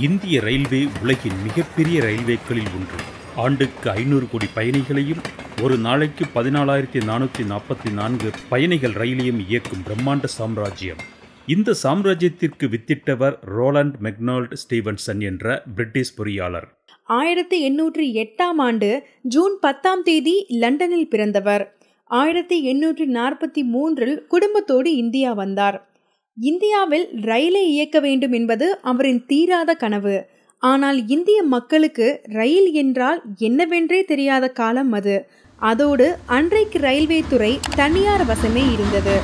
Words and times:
இந்திய 0.00 0.40
ரயில்வே 0.40 0.88
உலகின் 1.02 1.42
மிகப்பெரிய 1.42 2.00
ரயில்வேக்களில் 2.00 2.72
ஒன்று. 2.78 2.98
ஆண்டுக்கு 3.36 3.90
ஐநூறு 3.90 4.28
கோடி 4.30 4.46
பயணிகளையும் 4.54 5.20
ஒரு 5.62 5.76
நாளைக்கு 5.76 6.24
பதினாலாயிரத்தி 6.34 7.00
நானூற்றி 7.10 7.44
நாற்பத்தி 7.50 7.92
நான்கு 7.92 8.30
பயணிகள் 8.48 8.92
ரயிலையும் 8.92 9.48
இயக்கும் 9.48 9.82
பிரம்மாண்ட 9.88 10.24
சாம்ராஜ்யம். 10.24 10.96
இந்த 11.46 11.74
சாம்ராஜ்யத்திற்கு 11.82 12.68
வித்திட்டவர் 12.68 13.36
ரோலண்ட் 13.40 13.94
மெக்னால்ட் 14.02 14.52
ஸ்டீவன்சன் 14.52 15.20
என்ற 15.20 15.62
பிரிட்டிஷ் 15.76 16.14
பொறியாளர். 16.20 16.68
ஆயிரத்தி 17.02 17.70
எண்ணூற்றி 17.70 18.06
எட்டாம் 18.24 18.56
ஆண்டு 18.56 19.06
ஜூன் 19.22 19.58
பத்தாம் 19.60 20.02
தேதி 20.02 20.46
லண்டனில் 20.48 21.08
பிறந்தவர். 21.08 21.78
ஆயிரத்தி 22.04 22.74
எண்ணூற்றி 22.74 23.06
நாற்பத்தி 23.06 23.62
மூன்றில் 23.62 24.26
குடும்பத்தோடு 24.26 24.96
இந்தியா 24.96 25.32
வந்தார். 25.32 25.90
இந்தியாவில் 26.38 27.04
ரயிலை 27.20 27.62
இயக்க 27.70 28.00
வேண்டும் 28.00 28.32
என்பது 28.32 28.78
அவரின் 28.80 29.24
தீராத 29.26 29.74
கனவு. 29.74 30.16
ஆனால் 30.58 31.06
இந்திய 31.06 31.42
மக்களுக்கு 31.42 32.20
ரயில் 32.24 32.72
என்றால் 32.72 33.22
என்னவென்றே 33.38 34.04
தெரியாத 34.04 34.48
காலம் 34.48 34.92
அது. 34.92 35.28
அதோடு 35.60 36.16
அன்றைக்கு 36.26 36.78
ரயில்வே 36.78 37.22
துறை 37.28 37.58
தனியார் 37.76 38.24
வசமே 38.26 38.64
இருந்தது. 38.72 39.16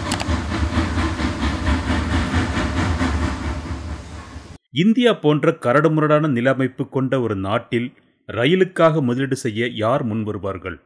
இந்தியா 4.71 5.13
போன்ற 5.15 5.51
கரடுமுரடான 5.51 6.29
நிலமைப்பு 6.29 6.89
கொண்ட 6.89 7.21
ஒரு 7.21 7.37
நாட்டில் 7.37 7.89
ரயிலுக்காக 8.29 9.03
முதலீடு 9.03 9.37
செய்ய 9.37 9.67
யார் 9.67 10.05
முன்வருவார்கள் 10.07 10.79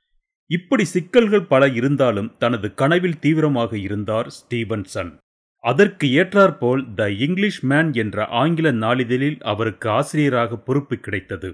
இப்படி 0.51 0.85
சிக்கல்கள் 0.85 1.47
பல 1.47 1.69
இருந்தாலும் 1.69 2.33
தனது 2.39 2.75
கனவில் 2.75 3.19
தீவிரமாக 3.19 3.79
இருந்தார் 3.79 4.29
ஸ்டீவன்சன். 4.31 5.13
அதற்கு 5.71 6.07
ஏற்றாற்போல் 6.07 6.83
த 6.95 7.11
இங்கிலீஷ் 7.11 7.65
மேன் 7.65 7.93
என்ற 7.93 8.25
ஆங்கில 8.41 8.73
நாளிதழில் 8.73 9.39
அவருக்கு 9.43 9.89
ஆசிரியராக 9.91 10.57
பொறுப்பு 10.57 10.97
கிடைத்தது. 10.97 11.49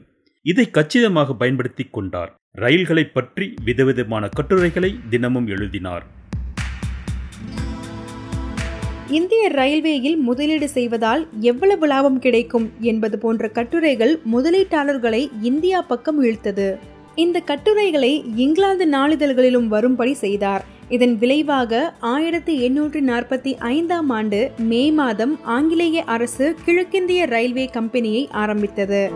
இதை 0.47 0.71
கச்சிதமாக 0.71 1.35
பயன்படுத்திக் 1.35 1.93
கொண்டார். 1.93 2.35
ரயில்களை 2.53 3.05
பற்றி 3.05 3.55
விதவிதமான 3.65 4.29
கட்டுரைகளை 4.29 4.91
தினமும் 5.11 5.47
எழுதினார். 5.47 6.05
இந்திய 9.09 9.49
ரயில்வேயில் 9.49 10.17
முதலீடு 10.17 10.69
செய்வதால் 10.69 11.29
எவ்வளவு 11.41 11.87
லாபம் 11.87 12.19
கிடைக்கும் 12.19 12.73
என்பது 12.81 13.19
போன்ற 13.19 13.49
கட்டுரைகள் 13.49 14.19
முதலீட்டாளர்களை 14.33 15.29
இந்தியா 15.41 15.81
பக்கம் 15.83 16.25
இழுத்தது. 16.25 16.69
இந்த 17.15 17.41
கட்டுரைகளை 17.41 18.25
இங்கிலாந்து 18.37 18.89
நாளிதழ்களிலும் 18.89 19.67
வரும்படி 19.67 20.15
செய்தார். 20.15 20.65
இதன் 20.89 21.19
விளைவாக 21.19 21.95
ஆயிரத்தி 22.01 22.69
எண்ணூற்றி 22.69 23.01
நாற்பத்தி 23.01 23.57
ஐந்தாம் 23.59 24.11
ஆண்டு 24.11 24.51
மே 24.59 24.93
மாதம் 24.93 25.39
ஆங்கிலேய 25.43 26.05
அரசு 26.05 26.55
கிழக்கிந்திய 26.65 27.25
ரயில்வே 27.25 27.67
கம்பெனியை 27.67 28.29
ஆரம்பித்தது. 28.31 29.11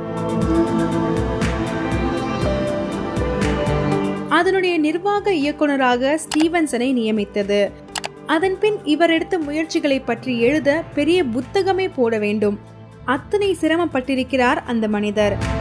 அதனுடைய 4.29 4.79
நிர்வாக 4.79 5.33
இயக்குநராக 5.33 6.21
ஸ்டீவன்சனை 6.25 6.93
நியமித்தது. 6.93 7.71
அதன்பின் 8.27 8.77
இவர் 8.85 9.11
எடுத்த 9.11 9.39
முயற்சிகளை 9.39 10.01
பற்றி 10.01 10.41
எழுத 10.41 10.83
பெரிய 10.95 11.25
புத்தகமே 11.25 11.91
போட 11.95 12.19
வேண்டும். 12.19 12.59
அத்தனை 13.05 13.57
சிரமப்பட்டிருக்கிறார் 13.61 14.57
அந்த 14.67 14.89
மனிதர். 14.89 15.56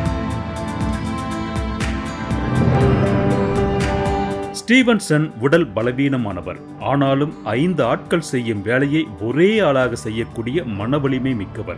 ஸ்டீவன்சன் 4.67 5.31
உடல் 5.39 5.73
பலவீனமானவர். 5.73 6.57
ஆனாலும் 6.79 7.45
ஐந்து 7.45 7.83
ஆட்கள் 7.83 8.21
செய்யும் 8.21 8.61
வேலையை 8.61 9.07
ஒரே 9.21 9.59
ஆளாக 9.59 9.95
செய்யக்கூடிய 9.95 10.63
மனவலிமை 10.63 11.35
மிக்கவர். 11.35 11.77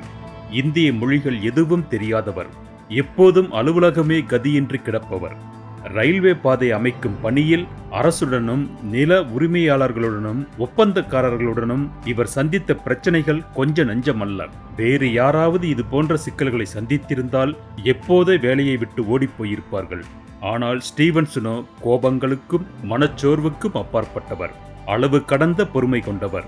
இந்திய 0.52 0.94
மொழிகள் 0.94 1.42
எதுவும் 1.42 1.88
தெரியாதவர். 1.88 2.48
எப்போதும் 2.88 3.54
அலுவலகமே 3.54 4.20
கதியின்றி 4.22 4.82
கிடப்பவர். 4.82 5.56
ரயில்வே 5.84 6.34
பாதை 6.34 6.72
அமைக்கும் 6.72 7.22
பணியில் 7.22 7.68
அரசுடனும் 7.92 8.82
நில 8.84 9.20
உரிமையாளர்களுடனும் 9.20 10.48
ஒப்பந்தக்காரர்களுடனும் 10.60 11.88
இவர் 12.06 12.28
சந்தித்த 12.28 12.76
பிரச்சனைகள் 12.76 13.44
கொஞ்ச 13.54 13.84
நஞ்சமல்ல. 13.84 14.48
வேறு 14.76 15.14
யாராவது 15.14 15.70
இது 15.70 15.86
போன்ற 15.86 16.18
சிக்கல்களை 16.18 16.68
சந்தித்திருந்தால் 16.74 17.56
எப்போதே 17.84 18.40
வேலையை 18.40 18.78
விட்டு 18.78 19.08
ஓடிப் 19.08 19.44
போயிருப்பார்கள். 19.44 20.02
ஆனால் 20.40 20.78
ஸ்டீவன்சனோ 20.78 21.66
கோபங்களுக்கும் 21.84 22.66
மனச்சோர்வுக்கும் 22.84 23.84
அப்பாற்பட்டவர். 23.84 24.52
அளவு 24.86 25.26
கடந்த 25.26 25.68
பொறுமை 25.68 26.00
கொண்டவர். 26.00 26.46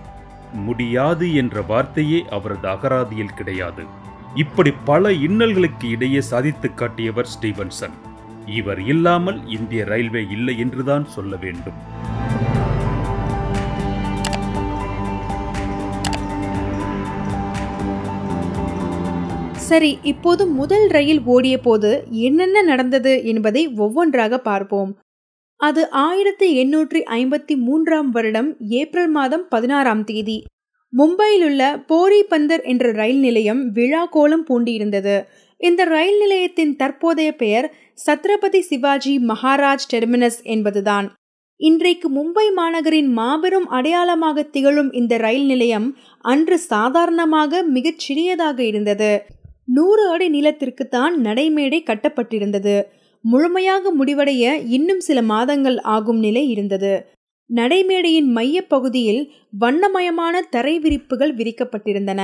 முடியாது 0.53 1.35
என்ற 1.35 1.61
வார்த்தையே 1.61 2.25
அவரது 2.29 2.67
அகராதியில் 2.67 3.33
கிடையாது. 3.35 3.83
இப்படி 4.35 4.73
பல 4.85 5.11
இன்னல்களுக்கு 5.11 5.89
இடையே 5.89 6.21
சாதித்து 6.21 6.73
காட்டியவர் 6.73 7.27
ஸ்டீவன்சன். 7.39 8.08
இவர் 8.55 8.81
இல்லாமல் 8.85 9.39
இந்திய 9.47 9.83
ரயில்வே 9.83 10.23
இல்லை 10.29 10.59
என்றுதான் 10.59 11.05
சொல்ல 11.05 11.35
வேண்டும். 11.35 11.79
சரி 19.69 19.97
இப்போது 20.03 20.47
முதல் 20.47 20.87
ரயில் 20.87 21.21
ஓடிய 21.23 21.57
போது 21.57 21.89
என்னென்ன 22.09 22.61
நடந்தது 22.61 23.25
என்பதை 23.25 23.63
ஒவ்வொன்றாக 23.75 24.39
பார்ப்போம். 24.39 24.91
அது 25.59 25.81
ஆயிரத்தி 25.89 26.47
எண்ணூற்றி 26.63 26.99
ஐம்பத்தி 27.17 27.55
மூன்றாம் 27.57 28.09
வருடம் 28.09 28.49
ஏப்ரல் 28.59 29.09
மாதம் 29.09 29.45
பதினாறாம் 29.49 30.03
தேதி. 30.03 30.37
மும்பையிலுள்ள 30.97 31.63
போரிபந்தர் 31.89 32.63
என்ற 32.63 32.91
ரயில் 32.91 33.19
நிலையம் 33.19 33.71
விழா 33.71 34.05
கோலம் 34.05 34.45
பூண்டியிருந்தது. 34.49 35.15
இந்த 35.59 35.83
ரயில் 35.83 36.17
நிலையத்தின் 36.17 36.75
தற்போதைய 36.75 37.35
பெயர் 37.35 37.73
சத்ரபதி 38.05 38.59
சிவாஜி 38.59 39.17
மகாராஜ் 39.17 39.87
டெர்மினஸ் 39.93 40.39
என்பதுதான். 40.43 41.07
இன்றைக்கு 41.59 42.07
மும்பை 42.09 42.45
மாநகரின் 42.55 43.09
மாபெரும் 43.11 43.67
அடையாளமாக 43.67 44.43
திகழும் 44.43 44.91
இந்த 44.91 45.17
ரயில் 45.17 45.45
நிலையம் 45.45 45.87
அன்று 46.25 46.57
சாதாரணமாக 46.59 47.63
மிகச் 47.63 47.99
சிறியதாக 47.99 48.63
இருந்தது. 48.63 49.11
நூறு 49.65 50.09
அடி 50.09 50.27
நீளத்திற்குத்தான் 50.29 51.15
நடைமேடை 51.23 51.79
கட்டப்பட்டிருந்தது. 51.83 52.83
முழுமையாக 53.23 53.91
முடிவடைய 53.99 54.43
இன்னும் 54.67 54.99
சில 54.99 55.21
மாதங்கள் 55.21 55.77
ஆகும் 55.77 56.19
நிலை 56.19 56.49
இருந்தது. 56.49 56.93
நடைமேடையின் 57.55 58.29
மைய 58.37 58.57
பகுதியில் 58.67 59.21
வண்ணமயமான 59.59 60.41
தரை 60.49 60.79
விரிப்புகள் 60.79 61.35
விரிக்கப்பட்டிருந்தன. 61.35 62.21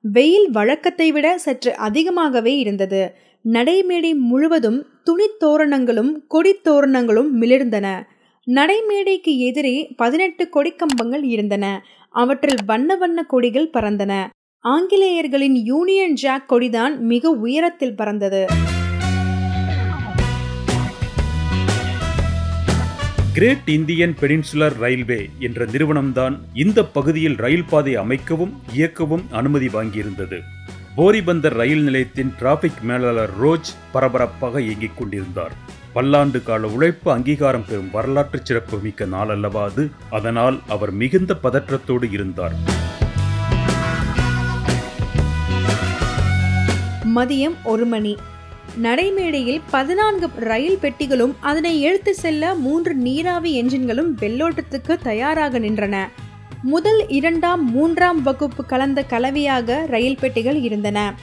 வெயில் 0.00 0.50
வழக்கத்தை 0.50 1.12
விட 1.12 1.38
சற்று 1.38 1.76
அதிகமாகவே 1.76 2.58
இருந்தது. 2.58 3.14
நடைமேடை 3.44 4.14
முழுவதும் 4.14 4.86
துணித்தோரணங்களும் 5.04 6.12
கொடித்தோரணங்களும் 6.30 7.30
மிளிர்ந்தன. 7.40 8.02
நடைமேடைக்கு 8.46 9.36
எதிரே 9.38 9.92
பதினெட்டு 9.96 10.48
கொடிக்கம்பங்கள் 10.52 11.24
இருந்தன. 11.24 11.84
அவற்றில் 12.10 12.64
வண்ண 12.66 12.96
வண்ண 12.96 13.22
கொடிகள் 13.22 13.70
பறந்தன. 13.70 14.26
ஆங்கிலேயர்களின் 14.64 15.56
யூனியன் 15.64 16.12
ஜாக் 16.12 16.52
கொடிதான் 16.52 16.98
மிக 16.98 17.30
உயரத்தில் 17.30 17.96
பறந்தது. 17.96 18.46
கிரேட் 23.38 23.68
இந்தியன் 23.68 24.16
பெனின்சுலர் 24.20 24.76
ரயில்வே 24.78 25.30
என்ற 25.38 25.66
நிறுவனம்தான் 25.66 26.38
இந்த 26.54 26.84
பகுதியில் 26.84 27.36
ரயில் 27.36 27.64
பாதை 27.64 27.98
அமைக்கவும் 27.98 28.52
இயக்கவும் 28.76 29.24
அனுமதி 29.30 29.66
வாங்கியிருந்தது. 29.66 30.38
போரிபந்தர் 30.96 31.48
ரயில் 31.48 31.82
நிலையத்தின் 31.82 32.34
டிராபிக் 32.38 32.80
மேலாளர் 32.82 33.30
ரோஜ் 33.42 33.70
பரபரப்பாக 33.92 34.60
இயங்கிக் 34.60 34.96
கொண்டிருந்தார். 34.96 35.52
பல்லாண்டு 35.92 36.42
கால 36.42 36.66
உழைப்பு 36.66 37.12
அங்கீகாரம் 37.12 37.64
பெறும் 37.68 37.90
வரலாற்று 37.90 38.40
சிறப்பு 38.42 38.78
மிக்க 38.78 39.04
நாள் 39.04 39.28
அல்லவா 39.28 39.64
அது? 39.64 39.90
அதனால் 40.10 40.60
அவர் 40.68 40.90
மிகுந்த 40.90 41.36
பதற்றத்தோடு 41.42 42.12
இருந்தார். 42.12 42.52
மதியம் 47.16 47.56
ஒரு 47.64 47.86
மணி. 47.86 48.16
நடைமேடையில் 48.82 49.60
பதினான்கு 49.70 50.28
ரயில் 50.34 50.78
பெட்டிகளும் 50.82 51.34
அதனை 51.40 51.80
இழுத்து 51.80 52.14
செல்ல 52.14 52.54
மூன்று 52.54 52.94
நீராவி 52.94 53.62
என்ஜின்களும் 53.62 54.10
வெள்ளோட்டத்துக்கு 54.18 54.98
தயாராக 55.02 55.58
நின்றன. 55.58 56.06
முதல் 56.62 57.08
இரண்டாம் 57.08 57.70
மூன்றாம் 57.70 58.22
வகுப்பு 58.22 58.64
கலந்த 58.64 59.02
கலவையாக 59.02 59.86
ரயில் 59.88 60.16
பெட்டிகள் 60.20 60.60
இருந்தன. 60.60 61.14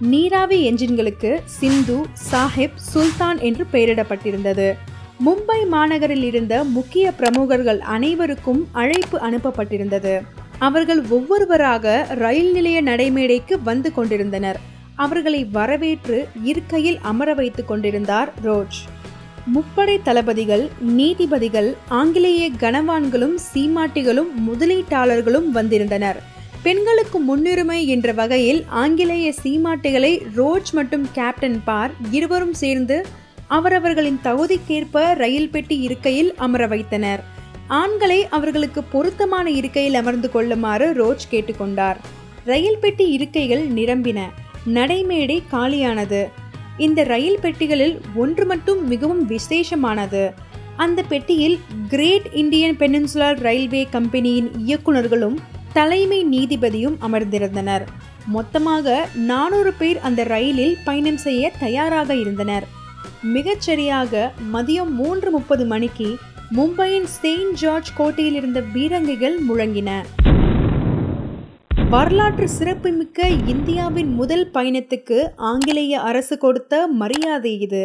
நீராவி 0.00 0.72
என்ஜின்களுக்கு 0.72 1.40
சிந்து 1.44 1.96
சாஹிப் 2.32 2.76
சுல்தான் 2.76 3.40
என்று 3.40 3.66
பெயரிடப்பட்டிருந்தது. 3.72 4.74
மும்பை 5.26 5.66
மாநகரில் 5.70 6.22
இருந்த 6.22 6.64
முக்கிய 6.64 7.12
பிரமுகர்கள் 7.12 7.80
அனைவருக்கும் 7.80 8.68
அழைப்பு 8.72 9.18
அனுப்பப்பட்டிருந்தது. 9.18 10.20
அவர்கள் 10.58 11.02
ஒவ்வொருவராக 11.08 12.06
ரயில் 12.08 12.52
நிலைய 12.52 12.82
நடைமேடைக்கு 12.82 13.54
வந்து 13.64 13.92
கொண்டிருந்தனர். 13.92 14.72
அவர்களை 14.94 15.44
வரவேற்று 15.44 16.28
இருக்கையில் 16.42 16.98
அமர 17.02 17.34
வைத்துக் 17.34 17.68
கொண்டிருந்தார் 17.68 18.32
ரோஜ். 18.44 18.78
முப்படை 19.54 20.02
தளபதிகள் 20.02 20.70
நீதிபதிகள் 20.80 21.76
ஆங்கிலேய 21.88 22.50
கனவான்களும் 22.60 23.34
சீமாட்டிகளும் 23.54 24.30
முதலீட்டாளர்களும் 24.48 25.48
வந்திருந்தனர். 25.48 26.22
பெண்களுக்கு 26.62 27.18
முன்னுரிமை 27.18 27.86
என்ற 27.86 28.12
வகையில் 28.12 28.64
ஆங்கிலேய 28.68 29.34
சீமாட்டிகளை 29.42 30.22
ரோஜ் 30.36 30.72
மற்றும் 30.72 31.08
கேப்டன் 31.12 31.60
பார் 31.64 31.90
இருவரும் 32.10 32.54
சேர்ந்து 32.54 33.06
அவரவர்களின் 33.48 34.20
தகுதிக்கேற்ப 34.24 35.14
ரயில் 35.14 35.50
பெட்டி 35.50 35.80
இருக்கையில் 35.80 36.34
அமர 36.34 36.66
வைத்தனர். 36.66 37.24
ஆண்களை 37.66 38.28
அவர்களுக்கு 38.28 38.82
பொருத்தமான 38.82 39.50
இருக்கையில் 39.50 39.94
அமர்ந்து 39.94 40.30
கொள்ளுமாறு 40.30 40.92
ரோஜ் 40.92 41.34
கேட்டுக்கொண்டார். 41.34 41.96
ரயில் 42.44 42.78
பெட்டி 42.80 43.10
இருக்கைகள் 43.10 43.68
நிரம்பின. 43.68 44.18
நடைமேடை 44.66 45.42
காலியானது. 45.52 46.30
இந்த 46.76 47.02
ரயில் 47.02 47.38
பெட்டிகளில் 47.42 48.00
ஒன்று 48.14 48.46
மட்டும் 48.46 48.88
மிகவும் 48.88 49.30
விசேஷமானது. 49.30 50.32
அந்த 50.76 51.02
பெட்டியில் 51.02 51.60
கிரேட் 51.88 52.28
இந்தியன் 52.32 52.76
பெனின்சுலர் 52.76 53.40
ரயில்வே 53.40 53.86
கம்பெனியின் 53.90 54.50
இயக்குநர்களும் 54.66 55.34
தலைமை 55.72 56.24
நீதிபதியும் 56.24 56.96
அமர்ந்திருந்தனர். 57.00 57.82
மொத்தமாக 58.26 59.08
நானூறு 59.14 59.72
பேர் 59.72 60.00
அந்த 60.00 60.24
ரயிலில் 60.24 60.76
பயணம் 60.84 61.16
செய்ய 61.16 61.52
தயாராக 61.60 62.14
இருந்தனர். 62.14 62.66
மிகச்சரியாக 63.34 64.30
மதியம் 64.52 64.88
மூன்று 64.88 65.30
முப்பது 65.30 65.66
மணிக்கு 65.66 66.16
மும்பையின் 66.56 67.04
செயின்ட் 67.04 67.54
ஜார்ஜ் 67.54 67.92
கோட்டையில் 67.94 68.34
இருந்த 68.34 68.62
பீரங்கிகள் 68.74 69.36
முழங்கின. 69.48 70.04
வரலாற்று 71.94 72.46
சிறப்புமிக்க 72.48 73.26
இந்தியாவின் 73.52 74.08
முதல் 74.14 74.44
பயணத்துக்கு 74.54 75.18
ஆங்கிலேய 75.36 76.00
அரசு 76.00 76.38
கொடுத்த 76.38 76.86
மரியாதை 77.00 77.52
இது. 77.60 77.82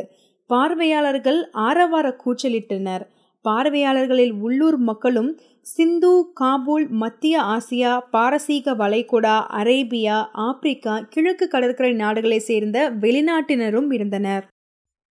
பார்வையாளர்கள் 0.50 1.39
ஆரவார 1.67 2.07
கூச்சலிட்டனர். 2.23 3.03
பார்வையாளர்களில் 3.45 4.33
உள்ளூர் 4.41 4.77
மக்களும் 4.77 5.29
சிந்து 5.61 6.13
காபூல் 6.33 6.88
மத்திய 7.01 7.41
ஆசியா 7.56 7.91
பாரசீக 8.11 8.75
வளைகுடா 8.75 9.38
அரேபியா 9.61 10.17
ஆப்பிரிக்கா 10.47 10.95
கிழக்கு 11.09 11.47
கடற்கரை 11.47 11.94
நாடுகளை 11.94 12.39
சேர்ந்த 12.39 12.89
வெளிநாட்டினரும் 13.01 13.91
இருந்தனர். 13.91 14.45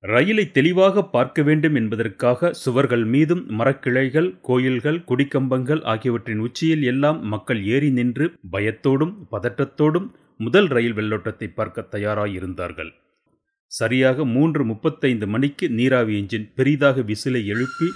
ரயிலை 0.00 0.50
தெளிவாக 0.50 1.02
பார்க்க 1.04 1.42
வேண்டும் 1.42 1.74
என்பதற்காக 1.74 2.50
சுவர்கள் 2.52 3.04
மீதும் 3.04 3.42
மரக்கிளைகள் 3.58 4.28
கோயில்கள் 4.40 5.04
குடிக்கம்பங்கள் 5.08 5.82
ஆகியவற்றின் 5.82 6.38
உச்சியில் 6.38 6.82
எல்லாம் 6.82 7.18
மக்கள் 7.22 7.64
ஏறி 7.64 7.90
நின்று 7.90 8.26
பயத்தோடும் 8.52 9.14
பதட்டத்தோடும் 9.32 10.08
முதல் 10.36 10.68
ரயில் 10.68 10.94
வெள்ளோட்டத்தை 10.94 11.48
பார்க்க 11.48 11.86
தயாராயிருந்தார்கள். 11.90 12.90
சரியாக 13.72 14.24
மூன்று 14.24 14.64
முப்பத்தைந்து 14.64 15.26
மணிக்கு 15.26 15.68
நீராவி 15.70 16.14
என்ஜின் 16.20 16.48
பெரிதாக 16.54 17.00
விசிலை 17.00 17.46
எழுப்பி 17.46 17.88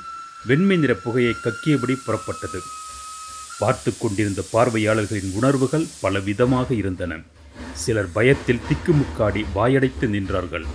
வெண்மை 0.46 0.76
நிற 0.76 0.94
புகையை 0.94 1.34
கக்கியபடி 1.44 1.96
புறப்பட்டது. 2.06 2.60
பார்த்து 3.58 3.98
கொண்டிருந்த 3.98 4.42
பார்வையாளர்களின் 4.52 5.32
உணர்வுகள் 5.34 5.90
பலவிதமாக 6.02 6.70
இருந்தன. 6.74 7.20
சிலர் 7.72 8.12
பயத்தில் 8.12 8.64
திக்குமுக்காடி 8.68 9.44
வாயடைத்து 9.54 10.08
நின்றார்கள். 10.08 10.66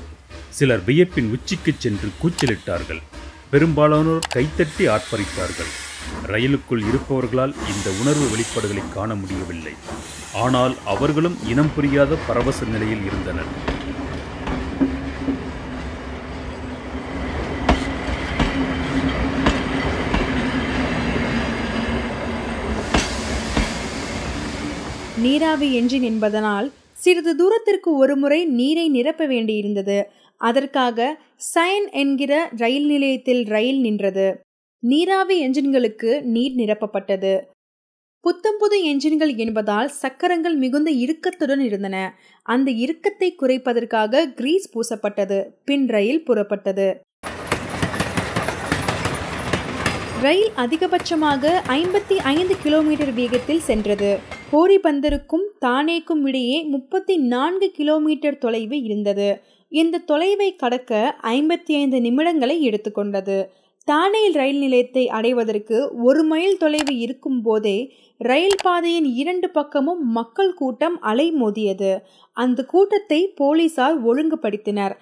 சிலர் 0.57 0.83
வியப்பின் 0.85 1.27
உச்சிக்கு 1.35 1.71
சென்று 1.83 2.07
கூச்சலிட்டார்கள். 2.21 3.01
பெரும்பாலானோர் 3.51 4.23
கைத்தட்டி 4.35 4.85
ஆர்ப்பரித்தார்கள். 4.93 5.69
ரயிலுக்குள் 6.31 6.83
இருப்பவர்களால் 6.89 7.53
இந்த 7.73 7.87
உணர்வு 8.01 8.25
வெளிப்பாடுகளை 8.31 8.83
காண 8.95 9.09
முடியவில்லை. 9.21 9.73
ஆனால் 10.43 10.73
அவர்களும் 10.93 11.37
இனம் 11.51 11.71
புரியாத 11.75 12.17
பரவச 12.27 12.65
நிலையில் 12.73 13.05
இருந்தனர். 13.09 13.51
நீராவி 25.25 25.69
என்ஜின் 25.81 26.07
என்பதனால் 26.11 26.67
சிறிது 27.03 27.31
தூரத்திற்கு 27.39 27.89
ஒருமுறை 28.03 28.45
நீரை 28.59 28.85
நிரப்ப 28.89 29.23
வேண்டியிருந்தது. 29.27 29.97
அதற்காக 30.37 31.19
சயன் 31.55 31.91
என்கிற 31.91 32.49
ரயில் 32.57 32.85
நிலையத்தில் 32.85 33.45
ரயில் 33.45 33.79
நின்றது. 33.79 34.39
நீராவி 34.79 35.47
என்ஜின்களுக்கு 35.47 36.21
நீர் 36.21 36.55
நிரப்பப்பட்டது. 36.55 37.41
புத்தம் 38.19 38.55
புது 38.59 38.77
என்ஜின்கள் 38.83 39.35
என்பதால் 39.35 39.89
சக்கரங்கள் 39.89 40.55
மிகுந்த 40.55 40.91
இறுக்கத்துடன் 40.91 41.59
இருந்தன. 41.59 42.19
அந்த 42.43 42.71
இறுக்கத்தை 42.71 43.35
குறைப்பதற்காக 43.41 44.33
கிரீஸ் 44.33 44.71
பூசப்பட்டது. 44.73 45.47
பின் 45.65 45.87
ரயில் 45.87 46.23
புறப்பட்டது. 46.27 46.95
ரயில் 50.21 50.49
அதிகபட்சமாக 50.57 51.61
ஐம்பத்தி 51.67 52.15
ஐந்து 52.23 52.57
கிலோமீட்டர் 52.57 53.13
வேகத்தில் 53.13 53.59
சென்றது. 53.59 54.17
போரிபந்தருக்கும் 54.51 55.45
தானேக்கும் 55.65 56.23
இடையே 56.23 56.63
முப்பத்தி 56.63 57.17
நான்கு 57.17 57.71
கிலோமீட்டர் 57.71 58.37
தொலைவு 58.37 58.81
இருந்தது. 58.81 59.41
இந்த 59.71 60.03
தொலைவை 60.07 60.49
கடக்க 60.55 60.91
ஐம்பத்தி 61.21 61.73
ஐந்து 61.73 61.97
நிமிடங்களை 61.99 62.57
எடுத்துக்கொண்டது. 62.59 63.37
தானே 63.87 64.21
ரயில் 64.29 64.57
நிலையத்தை 64.57 65.03
அடைவதற்கு 65.07 65.77
ஒரு 66.03 66.23
மைல் 66.23 66.57
தொலைவு 66.57 66.97
இருக்கும் 66.97 67.41
போதே 67.41 67.77
ரயில் 68.21 68.59
பாதையின் 68.63 69.09
இரண்டு 69.13 69.49
பக்கமும் 69.49 70.01
மக்கள் 70.11 70.53
கூட்டம் 70.53 70.97
அலைமோதியது 71.03 71.91
அந்த 72.37 72.65
கூட்டத்தை 72.65 73.19
போலீசார் 73.35 73.97
ஒழுங்குபடுத்தினர். 74.05 74.95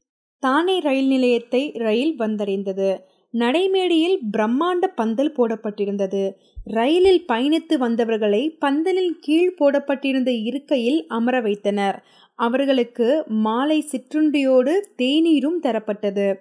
தானே 0.44 0.80
ரயில் 0.80 1.08
நிலையத்தை 1.08 1.72
ரயில் 1.76 2.16
வந்தடைந்தது. 2.20 2.90
நடைமேடையில் 3.34 4.18
பிரம்மாண்ட 4.38 4.86
பந்தல் 4.96 5.34
போடப்பட்டிருந்தது. 5.38 6.22
ரயிலில் 6.68 7.24
பயணித்து 7.34 7.76
வந்தவர்களை 7.78 8.58
பந்தலின் 8.66 9.14
கீழ் 9.20 9.56
போடப்பட்டிருந்த 9.56 10.32
இருக்கையில் 10.32 11.06
அமர 11.08 11.42
வைத்தனர். 11.42 11.98
அவர்களுக்கு 12.40 13.24
மாலை 13.28 13.86
சிற்றுண்டியோடு 13.92 14.74
தேநீரும் 14.98 15.60
தரப்பட்டது. 15.64 16.36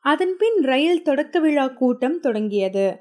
அதன்பின் 0.00 0.58
ரயில் 0.60 1.02
தொடக்க 1.02 1.40
விழா 1.40 1.66
கூட்டம் 1.66 2.20
தொடங்கியது. 2.20 2.98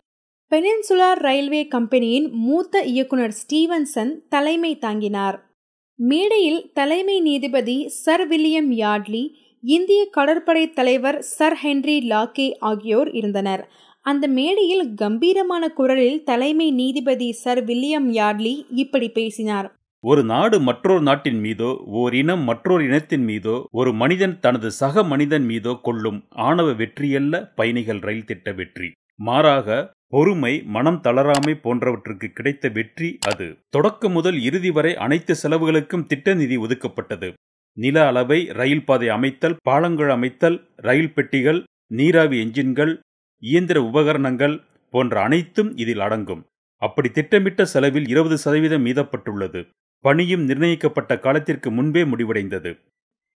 பெனின்சுலார் 0.51 1.19
ரயில்வே 1.19 1.67
கம்பெனியின் 1.67 2.31
மூத்த 2.31 2.81
இயக்குனர் 2.81 3.31
ஸ்டீவன்சன் 3.31 4.27
தலைமை 4.29 4.77
தாங்கினார். 4.77 5.37
மேடையில் 5.95 6.71
தலைமை 6.73 7.21
நீதிபதி 7.21 7.87
சர் 7.87 8.27
வில்லியம் 8.27 8.71
யார்ட்லி 8.71 9.35
இந்திய 9.61 10.07
கடற்படை 10.11 10.69
தலைவர் 10.69 11.21
சர் 11.21 11.53
ஹென்றி 11.53 12.07
லாக்கே 12.09 12.53
ஆகியோர் 12.59 13.11
இருந்தனர். 13.11 13.71
அந்த 14.01 14.27
மேடையில் 14.27 14.93
கம்பீரமான 14.93 15.69
குரலில் 15.69 16.23
தலைமை 16.23 16.71
நீதிபதி 16.71 17.31
சர் 17.31 17.63
வில்லியம் 17.63 18.11
யார்ட்லி 18.11 18.65
இப்படி 18.69 19.09
பேசினார். 19.09 19.73
ஒரு 20.09 20.21
நாடு 20.31 20.57
மற்றொரு 20.67 21.01
நாட்டின் 21.07 21.37
மீதோ 21.43 21.67
ஓர் 21.99 22.13
இனம் 22.19 22.41
மற்றொரு 22.47 22.81
இனத்தின் 22.87 23.23
மீதோ 23.29 23.53
ஒரு 23.79 23.91
மனிதன் 23.93 24.33
தனது 24.39 24.69
சக 24.79 25.03
மனிதன் 25.11 25.45
மீதோ 25.51 25.71
கொள்ளும் 25.87 26.19
ஆணவ 26.47 26.67
வெற்றியல்ல 26.81 27.35
பயணிகள் 27.59 28.01
ரயில் 28.07 28.27
திட்ட 28.29 28.51
வெற்றி. 28.59 28.89
மாறாக 29.27 29.77
பொறுமை 30.13 30.51
மனம் 30.75 30.99
தளராமை 31.05 31.53
போன்றவற்றுக்கு 31.63 32.27
கிடைத்த 32.37 32.69
வெற்றி 32.77 33.09
அது. 33.31 33.47
தொடக்கம் 33.75 34.15
முதல் 34.17 34.37
இறுதி 34.47 34.71
வரை 34.77 34.91
அனைத்து 35.05 35.35
செலவுகளுக்கும் 35.43 36.05
திட்ட 36.11 36.35
நிதி 36.41 36.57
ஒதுக்கப்பட்டது. 36.65 37.29
நில 37.77 38.05
அளவை 38.07 38.39
ரயில் 38.59 38.85
பாதை 38.89 39.09
அமைத்தல் 39.17 39.55
பாலங்கள் 39.69 40.11
அமைத்தல் 40.17 40.57
ரயில் 40.87 41.13
பெட்டிகள் 41.13 41.61
நீராவி 41.99 42.37
என்ஜின்கள் 42.43 42.93
இயந்திர 43.43 43.77
உபகரணங்கள் 43.89 44.55
போன்ற 44.93 45.15
அனைத்தும் 45.21 45.71
இதில் 45.83 46.03
அடங்கும். 46.07 46.43
அப்படி 46.81 47.09
திட்டமிட்ட 47.17 47.65
செலவில் 47.73 48.07
இருபது 48.13 48.37
சதவீதம் 48.37 48.85
மீதப்பட்டுள்ளது. 48.85 49.63
பணியும் 50.05 50.43
நிர்ணயிக்கப்பட்ட 50.49 51.13
காலத்திற்கு 51.25 51.69
முன்பே 51.77 52.03
முடிவடைந்தது. 52.11 52.71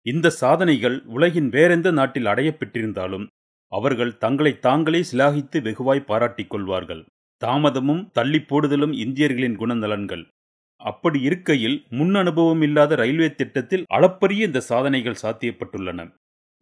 இந்த 0.06 0.32
சாதனைகள் 0.40 0.96
உலகின் 1.16 1.48
வேறெந்த 1.54 1.88
நாட்டில் 1.98 2.30
அடையப்பெற்றிருந்தாலும் 2.32 3.26
அவர்கள் 3.72 4.12
தங்களை 4.24 4.52
தாங்களே 4.66 5.00
சிலாகித்து 5.10 5.58
வெகுவாய் 5.66 6.08
பாராட்டிக் 6.10 6.52
கொள்வார்கள். 6.52 7.02
தாமதமும் 7.42 8.02
தள்ளி 8.16 8.40
போடுதலும் 8.50 8.94
இந்தியர்களின் 9.04 9.56
குணநலன்கள். 9.62 10.24
அப்படி 10.80 11.18
இருக்கையில் 11.28 11.76
முன் 11.98 12.14
அனுபவம் 12.20 12.62
இல்லாத 12.66 12.94
ரயில்வே 13.00 13.28
திட்டத்தில் 13.40 13.86
அளப்பரிய 13.96 14.48
இந்த 14.48 14.60
சாதனைகள் 14.70 15.22
சாத்தியப்பட்டுள்ளன. 15.22 16.00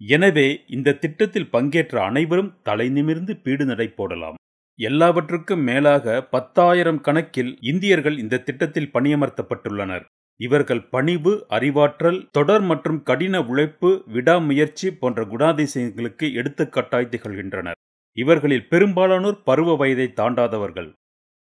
எனவே 0.00 0.48
இந்த 0.76 0.96
திட்டத்தில் 1.02 1.52
பங்கேற்ற 1.54 1.96
அனைவரும் 2.10 2.54
தலை 2.68 2.86
நிமிர்ந்து 2.96 3.34
பீடு 3.44 3.64
நடை 3.64 3.88
போடலாம். 3.98 4.38
எல்லாவற்றுக்கும் 4.78 5.62
மேலாக 5.62 6.22
பத்தாயிரம் 6.22 7.00
கணக்கில் 7.00 7.58
இந்தியர்கள் 7.60 8.18
இந்த 8.18 8.38
திட்டத்தில் 8.38 8.90
பணியமர்த்தப்பட்டுள்ளனர். 8.94 10.04
இவர்கள் 10.40 10.82
பணிவு 10.88 11.32
அறிவாற்றல் 11.48 12.28
தொடர் 12.30 12.60
மற்றும் 12.60 13.02
கடின 13.02 13.42
உழைப்பு 13.42 14.02
விடாமுயற்சி 14.06 14.88
போன்ற 14.94 15.24
குணாதிசயங்களுக்கு 15.24 16.26
எடுத்துக்காட்டாய் 16.40 17.10
திகழ்கின்றனர். 17.14 17.78
இவர்களில் 18.16 18.68
பெரும்பாலானோர் 18.68 19.42
பருவ 19.42 19.76
வயதை 19.76 20.12
தாண்டாதவர்கள். 20.16 20.92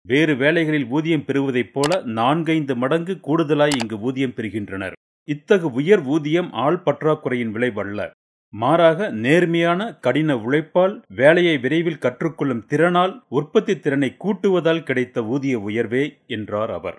வேறு 0.06 0.36
வேலைகளில் 0.36 0.86
ஊதியம் 0.86 1.24
பெறுவதைப் 1.24 1.72
போல 1.72 2.02
நான்கைந்து 2.04 2.76
மடங்கு 2.76 3.14
கூடுதலாய் 3.28 3.76
இங்கு 3.80 4.00
ஊதியம் 4.00 4.34
பெறுகின்றனர். 4.36 4.92
இத்தகு 5.28 5.72
உயர் 5.72 6.02
ஊதியம் 6.04 6.52
ஆள் 6.52 6.82
பற்றாக்குறையின் 6.84 7.50
விளைவல்ல 7.50 8.10
மாறாக 8.52 9.08
நேர்மையான 9.10 9.80
கடின 10.00 10.36
உழைப்பால் 10.36 10.94
வேலையை 11.08 11.58
விரைவில் 11.58 12.02
கற்றுக்கொள்ளும் 12.02 12.64
திறனால் 12.68 13.14
உற்பத்தி 13.28 13.78
திறனை 13.78 14.16
கூட்டுவதால் 14.24 14.82
கிடைத்த 14.82 15.24
ஊதிய 15.24 15.58
உயர்வே 15.58 16.04
என்றார் 16.26 16.70
அவர். 16.70 16.98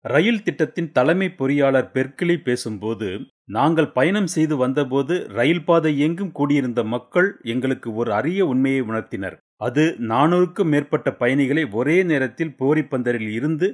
ரயில் 0.00 0.42
திட்டத்தின் 0.42 0.92
தலைமை 0.92 1.34
பொறியாளர் 1.38 1.90
பெர்க்கிலி 1.94 2.36
பேசும்போது 2.36 3.08
நாங்கள் 3.44 3.88
பயணம் 3.88 4.26
செய்து 4.26 4.56
வந்தபோது 4.56 5.14
ரயில் 5.28 5.64
பாதை 5.64 5.98
எங்கும் 5.98 6.32
கூடியிருந்த 6.32 6.84
மக்கள் 6.84 7.40
எங்களுக்கு 7.42 7.94
ஒரு 7.94 8.12
அரிய 8.12 8.46
உண்மையை 8.46 8.82
உணர்த்தினர். 8.82 9.36
அது 9.56 9.96
நானூறுக்கும் 10.08 10.70
மேற்பட்ட 10.74 11.12
பயணிகளை 11.12 11.64
ஒரே 11.70 12.02
நேரத்தில் 12.02 12.56
போரிப்பந்தரில் 12.58 13.32
இருந்து 13.32 13.68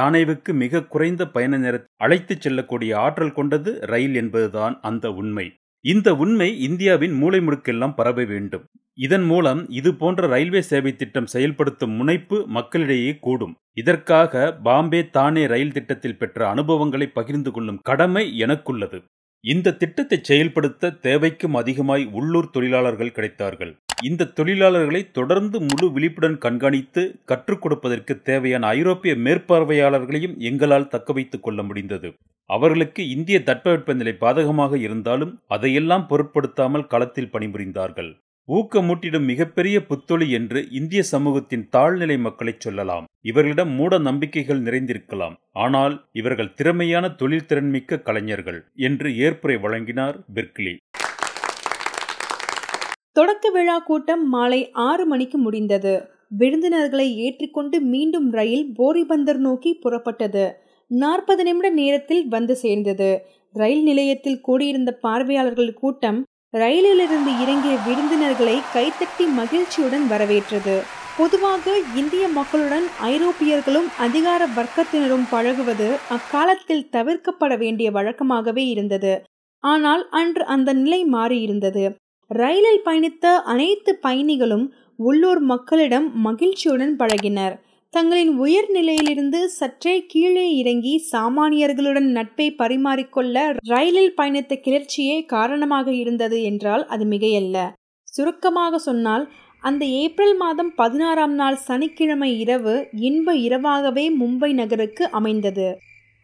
தானேவுக்கு 0.00 0.52
மிக 0.52 0.82
குறைந்த 0.84 1.22
பயண 1.28 1.56
நேரத்தை 1.56 1.88
அழைத்துச் 1.96 2.40
செல்லக்கூடிய 2.40 2.98
ஆற்றல் 2.98 3.32
கொண்டது 3.32 3.72
ரயில் 3.80 4.14
என்பதுதான் 4.14 4.78
அந்த 4.82 5.12
உண்மை. 5.12 5.46
இந்த 5.84 6.14
உண்மை 6.14 6.60
இந்தியாவின் 6.60 7.12
மூலை 7.12 7.40
முடுக்கெல்லாம் 7.40 7.94
பரவ 7.94 8.24
வேண்டும். 8.24 8.64
இதன் 8.94 9.22
மூலம் 9.22 9.60
இது 9.68 9.94
போன்ற 9.94 10.26
ரயில்வே 10.26 10.60
சேவை 10.60 10.96
திட்டம் 10.96 11.26
செயல்படுத்தும் 11.26 11.90
முனைப்பு 11.90 12.44
மக்களிடையே 12.46 13.16
கூடும். 13.20 13.54
இதற்காக 13.72 14.52
பாம்பே 14.62 15.00
தானே 15.08 15.46
ரயில் 15.46 15.72
திட்டத்தில் 15.72 16.18
பெற்ற 16.18 16.48
அனுபவங்களை 16.48 17.06
பகிர்ந்து 17.06 17.50
கொள்ளும் 17.50 17.80
கடமை 17.82 18.24
எனக்குள்ளது. 18.42 19.00
இந்த 19.44 19.74
திட்டத்தை 19.74 20.18
செயல்படுத்த 20.22 20.90
தேவைக்கும் 21.02 21.56
அதிகமாய் 21.56 22.04
உள்ளூர் 22.12 22.50
தொழிலாளர்கள் 22.50 23.16
கிடைத்தார்கள். 23.16 23.72
இந்த 24.02 24.30
தொழிலாளர்களை 24.38 25.00
தொடர்ந்து 25.10 25.56
முழு 25.60 25.86
விழிப்புடன் 25.92 26.38
கண்காணித்து 26.44 27.02
கற்றுக் 27.24 27.62
கொடுப்பதற்கு 27.62 28.14
தேவையான 28.22 28.66
ஐரோப்பிய 28.78 29.14
மேற்பார்வையாளர்களையும் 29.26 30.36
எங்களால் 30.50 30.88
தக்க 30.88 31.12
வைத்துக் 31.12 31.42
கொள்ள 31.42 31.62
முடிந்தது. 31.62 32.10
அவர்களுக்கு 32.50 33.02
இந்திய 33.08 33.38
தட்பவெப்பநிலை 33.46 34.14
பாதகமாக 34.24 34.78
இருந்தாலும் 34.86 35.32
அதையெல்லாம் 35.46 36.06
பொருட்படுத்தாமல் 36.06 36.86
களத்தில் 36.86 37.32
பணிபுரிந்தார்கள். 37.32 38.10
ஊக்கமூட்டிடும் 38.48 39.26
மிகப்பெரிய 39.30 39.76
புத்தொழி 39.86 40.26
என்று 40.30 40.60
இந்திய 40.70 41.02
சமூகத்தின் 41.10 41.68
தாழ்நிலை 41.76 42.16
மக்களை 42.18 42.54
சொல்லலாம். 42.58 43.04
இவர்களிடம் 43.30 43.72
மூட 43.78 43.98
நம்பிக்கைகள் 43.98 44.62
நிறைந்திருக்கலாம். 44.62 45.36
ஆனால் 45.64 45.94
இவர்கள் 46.20 46.54
திறமையான 46.54 47.14
தொழில் 47.20 47.48
திறன்மிக்க 47.50 48.02
கலைஞர்கள் 48.08 48.60
என்று 48.88 49.10
ஏற்புரை 49.26 49.56
வழங்கினார் 49.60 50.18
பெர்க்லி 50.34 50.74
தொடக்க 53.16 53.50
விழா 53.50 53.78
கூட்டம் 53.78 54.28
மாலை 54.28 54.70
ஆறு 54.72 55.06
மணிக்கு 55.06 55.38
முடிந்தது. 55.38 55.94
விருந்தினர்களை 56.28 57.16
ஏற்றிக்கொண்டு 57.16 57.80
மீண்டும் 57.80 58.30
ரயில் 58.30 58.66
போரிபந்தர் 58.78 59.36
நோக்கி 59.36 59.78
புறப்பட்டது. 59.84 60.44
நாற்பது 60.90 61.42
நிமிட 61.44 61.70
நேரத்தில் 61.70 62.24
வந்து 62.28 62.56
சேர்ந்தது. 62.56 63.10
ரயில் 63.54 63.82
நிலையத்தில் 63.82 64.40
கூடியிருந்த 64.40 64.90
பார்வையாளர்கள் 65.00 65.74
கூட்டம் 65.74 66.20
ரயிலிலிருந்து 66.54 67.30
இறங்கிய 67.36 67.78
விருந்தினர்களை 67.78 68.56
கைத்தட்டி 68.72 69.26
மகிழ்ச்சியுடன் 69.32 70.06
வரவேற்றது. 70.06 70.76
பொதுவாக 71.18 71.64
இந்திய 71.92 72.28
மக்களுடன் 72.28 72.86
ஐரோப்பியர்களும் 72.96 73.88
அதிகார 73.96 74.42
வர்க்கத்தினரும் 74.46 75.26
பழகுவது 75.28 75.88
அக்காலத்தில் 76.08 76.88
தவிர்க்கப்பட 76.92 77.58
வேண்டிய 77.58 77.90
வழக்கமாகவே 77.90 78.64
இருந்தது. 78.66 79.12
ஆனால் 79.64 80.08
அன்று 80.10 80.44
அந்த 80.44 80.70
நிலை 80.72 81.00
மாறியிருந்தது. 81.12 81.84
ரயிலில் 82.30 82.84
பயணித்த 82.84 83.24
அனைத்து 83.52 83.98
பயணிகளும் 84.02 84.64
உள்ளூர் 84.98 85.40
மக்களிடம் 85.40 86.06
மகிழ்ச்சியுடன் 86.20 86.94
பழகினர். 86.96 87.54
தங்களின் 87.94 88.32
உயர் 88.36 88.68
நிலையிலிருந்து 88.70 89.40
சற்றே 89.48 89.94
கீழே 90.06 90.44
இறங்கி 90.56 90.94
சாமானியர்களுடன் 91.12 92.08
நட்பை 92.10 92.46
பரிமாறிக்கொள்ள 92.58 93.36
ரயிலில் 93.68 94.14
பயணித்த 94.20 94.56
கிளர்ச்சியே 94.66 95.16
காரணமாக 95.26 95.92
இருந்தது 95.92 96.38
என்றால் 96.42 96.84
அது 96.86 97.04
மிகையல்ல. 97.04 97.58
சுருக்கமாக 98.08 98.78
சொன்னால் 98.78 99.24
அந்த 99.62 99.84
ஏப்ரல் 100.02 100.36
மாதம் 100.36 100.72
பதினாறாம் 100.74 101.34
நாள் 101.34 101.58
சனிக்கிழமை 101.68 102.30
இரவு 102.38 102.74
இன்ப 103.08 103.34
இரவாகவே 103.46 104.06
மும்பை 104.20 104.50
நகருக்கு 104.52 105.04
அமைந்தது. 105.10 105.68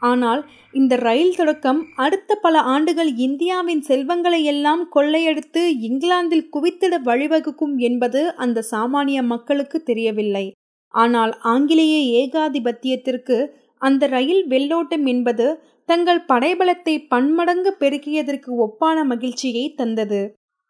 ஆனால் 0.02 0.42
இந்த 0.72 0.96
ரயில் 0.96 1.36
தொடக்கம் 1.36 1.80
அடுத்த 1.96 2.34
பல 2.34 2.60
ஆண்டுகள் 2.60 3.10
இந்தியாவின் 3.16 3.80
செல்வங்களை 3.80 4.44
எல்லாம் 4.44 4.88
கொள்ளையடித்து 4.94 5.62
இங்கிலாந்தில் 5.80 6.50
குவித்திட 6.56 6.94
வழிவகுக்கும் 7.04 7.76
என்பது 7.78 8.20
அந்த 8.34 8.64
சாமானிய 8.70 9.22
மக்களுக்கு 9.22 9.82
தெரியவில்லை. 9.82 10.46
ஆனால் 10.94 11.32
ஆங்கிலேய 11.42 11.96
ஏகாதிபத்தியத்திற்கு 12.22 13.38
அந்த 13.76 14.06
ரயில் 14.06 14.44
வெள்ளோட்டம் 14.48 15.06
என்பது 15.06 15.46
தங்கள் 15.84 16.22
படைபலத்தை 16.28 16.94
பன்மடங்கு 17.08 17.70
பெருக்கியதற்கு 17.80 18.50
ஒப்பான 18.56 19.04
மகிழ்ச்சியை 19.04 19.74
தந்தது. 19.74 20.20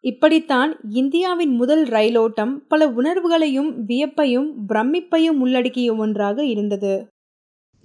இப்படித்தான் 0.03 0.71
இந்தியாவின் 0.91 1.53
முதல் 1.55 1.85
ரயிலோட்டம் 1.85 2.53
பல 2.67 2.87
உணர்வுகளையும் 2.89 3.71
வியப்பையும் 3.85 4.49
பிரமிப்பையும் 4.67 5.39
உள்ளடக்கிய 5.39 5.95
ஒன்றாக 5.95 6.45
இருந்தது. 6.45 6.93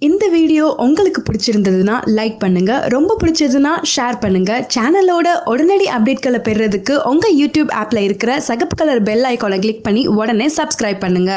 இந்த 0.01 0.25
வீடியோ 0.33 0.65
உங்களுக்கு 0.85 1.21
பிடிச்சிருந்ததுன்னா 1.27 1.93
லைக் 2.17 2.35
பண்ணுங்க. 2.41 2.71
ரொம்ப 2.93 3.11
பிடிச்சதுன்னா 3.21 3.71
ஷேர் 3.91 4.17
பண்ணுங்க. 4.23 4.51
சேனலோட 4.73 5.27
உடனடி 5.51 5.85
அப்டேட்களை 5.97 6.39
பெறுறதுக்கு 6.47 6.95
உங்க 7.11 7.27
யூடியூப் 7.41 7.71
ஆப்ல 7.81 8.01
இருக்கிற 8.07 8.31
சகப்பு 8.49 8.77
கலர் 8.81 9.01
பெல் 9.09 9.27
ஐக்கானை 9.31 9.59
கிளிக் 9.65 9.85
பண்ணி 9.87 10.03
உடனே 10.19 10.47
சப்ஸ்கிரைப் 10.57 11.03
பண்ணுங்க. 11.05 11.33